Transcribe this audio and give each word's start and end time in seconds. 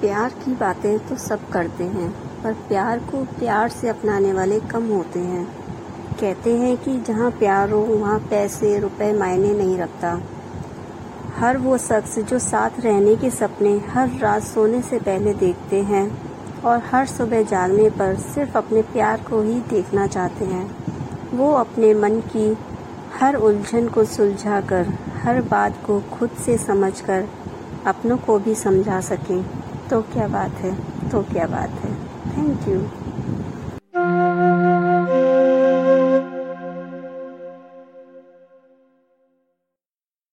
प्यार 0.00 0.30
की 0.30 0.54
बातें 0.54 0.98
तो 0.98 1.16
सब 1.16 1.48
करते 1.48 1.84
हैं, 1.84 2.10
पर 2.42 2.52
प्यार 2.68 2.98
को 2.98 3.24
प्यार 3.38 3.68
से 3.68 3.88
अपनाने 3.88 4.32
वाले 4.32 4.60
कम 4.60 4.86
होते 4.88 5.20
हैं। 5.20 5.44
कहते 6.20 6.56
हैं 6.58 6.76
कि 6.76 6.96
जहाँ 7.00 7.30
प्यार 7.30 7.70
हो, 7.70 7.80
वहाँ 7.80 8.18
पैसे, 8.20 8.78
रुपए, 8.78 9.12
मायने 9.12 9.52
नहीं 9.54 9.76
रखता। 9.78 10.20
हर 11.36 11.58
वो 11.58 11.78
शख्स 11.78 12.18
जो 12.18 12.38
साथ 12.38 12.80
रहने 12.80 13.16
के 13.16 13.30
सपने 13.30 13.76
हर 13.88 14.18
रात 14.18 14.42
सोने 14.42 14.82
से 14.82 14.98
पहले 14.98 15.34
देखते 15.34 15.82
हैं 15.82 16.06
और 16.62 16.82
हर 16.84 17.06
सुबह 17.06 17.42
जागने 17.42 17.90
पर 17.90 18.16
सिर्फ़ 18.16 18.58
अपने 18.58 18.82
प्यार 18.82 19.20
को 19.20 19.42
ही 19.42 19.60
देखना 19.60 20.06
चाहते 20.06 20.44
हैं। 20.44 21.36
वो 21.36 21.52
अपने 21.52 21.94
मन 21.94 22.20
की 22.20 22.56
हर 23.20 23.34
उलझन 23.34 23.88
को 23.88 24.04
सुलझा 24.04 24.60
कर 24.60 24.94
हर 25.22 25.42
बात 25.42 25.82
को 25.86 26.00
खुद 26.12 26.30
से 26.44 26.58
समझकर 26.58 27.28
अपनों 27.86 28.16
को 28.16 28.38
भी 28.38 28.54
समझा 28.54 29.00
सकें। 29.00 29.59
तो 29.90 30.00
क्या 30.12 30.26
बात 30.28 30.58
है 30.64 30.74
तो 31.10 31.22
क्या 31.32 31.46
बात 31.46 31.70
है। 31.84 31.92
Thank 32.32 32.68
you 32.68 33.09